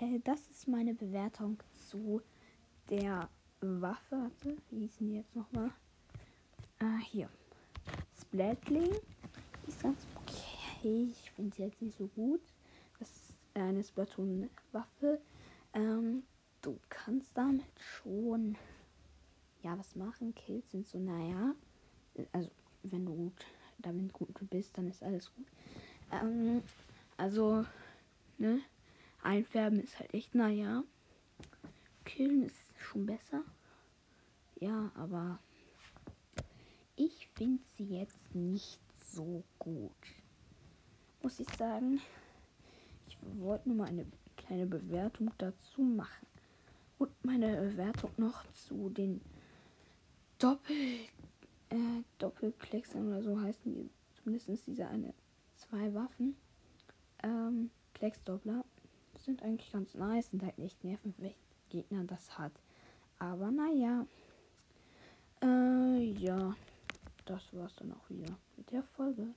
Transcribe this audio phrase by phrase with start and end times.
[0.00, 2.22] äh, das ist meine Bewertung zu
[2.88, 3.28] der
[3.60, 4.00] Waffe.
[4.10, 5.70] Warte, wie hieß die jetzt nochmal?
[6.78, 7.28] Ah, hier.
[8.20, 8.92] Splatling.
[9.66, 11.08] Ist ganz okay.
[11.10, 12.40] Ich finde sie jetzt nicht so gut.
[12.98, 15.20] Das ist eine Splatoon-Waffe.
[15.74, 16.24] Ähm,
[16.62, 18.56] du kannst damit schon
[19.62, 20.34] ja was machen.
[20.34, 21.54] Kills sind so, naja.
[22.32, 22.50] Also,
[22.82, 23.46] wenn du gut
[23.78, 25.46] damit gut bist, dann ist alles gut.
[26.10, 26.62] Ähm,
[27.16, 27.64] also,
[28.38, 28.60] ne?
[29.22, 30.84] Einfärben ist halt echt, naja.
[32.04, 33.44] Killen ist schon besser.
[34.58, 35.38] Ja, aber
[36.96, 38.80] ich finde sie jetzt nicht
[39.12, 39.90] so gut.
[41.22, 42.00] Muss ich sagen.
[43.08, 44.06] Ich wollte nur mal eine
[44.36, 46.26] kleine Bewertung dazu machen.
[46.98, 49.20] Und meine Bewertung noch zu den
[50.38, 50.76] Doppel,
[51.70, 53.90] äh, Doppelklecksern oder so heißen die.
[54.14, 55.14] Zumindest diese eine,
[55.56, 56.36] zwei Waffen.
[57.22, 58.64] Ähm, Klecksdoppler
[59.30, 61.34] sind eigentlich ganz nice, sind halt nicht nerven, wenn
[61.68, 62.52] Gegner das hat.
[63.18, 64.06] Aber naja.
[65.42, 66.54] Äh, ja.
[67.26, 69.28] Das war's dann auch wieder mit der Folge.